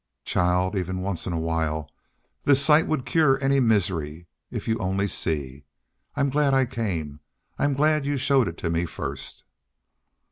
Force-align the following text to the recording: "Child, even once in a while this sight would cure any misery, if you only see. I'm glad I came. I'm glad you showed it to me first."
"Child, 0.25 0.75
even 0.75 1.01
once 1.01 1.27
in 1.27 1.31
a 1.33 1.39
while 1.39 1.87
this 2.43 2.59
sight 2.65 2.87
would 2.87 3.05
cure 3.05 3.37
any 3.39 3.59
misery, 3.59 4.25
if 4.49 4.67
you 4.67 4.75
only 4.79 5.05
see. 5.05 5.63
I'm 6.15 6.31
glad 6.31 6.55
I 6.55 6.65
came. 6.65 7.19
I'm 7.59 7.75
glad 7.75 8.07
you 8.07 8.17
showed 8.17 8.47
it 8.47 8.57
to 8.57 8.71
me 8.71 8.87
first." 8.87 9.43